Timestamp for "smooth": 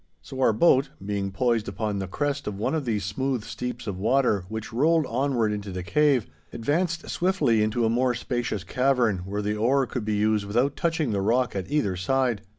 3.05-3.43